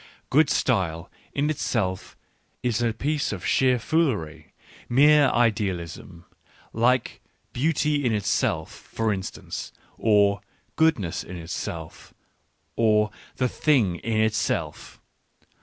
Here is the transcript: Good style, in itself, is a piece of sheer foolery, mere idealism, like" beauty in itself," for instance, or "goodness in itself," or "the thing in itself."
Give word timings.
Good 0.31 0.49
style, 0.49 1.11
in 1.31 1.51
itself, 1.51 2.17
is 2.63 2.81
a 2.81 2.91
piece 2.91 3.31
of 3.31 3.45
sheer 3.45 3.77
foolery, 3.77 4.51
mere 4.89 5.29
idealism, 5.29 6.25
like" 6.73 7.21
beauty 7.53 8.03
in 8.03 8.11
itself," 8.11 8.73
for 8.73 9.13
instance, 9.13 9.71
or 9.99 10.41
"goodness 10.75 11.23
in 11.23 11.35
itself," 11.37 12.15
or 12.75 13.11
"the 13.35 13.47
thing 13.47 13.97
in 13.97 14.19
itself." 14.21 14.99